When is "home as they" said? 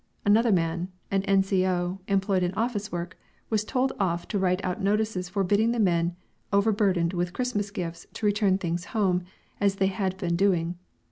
8.97-9.83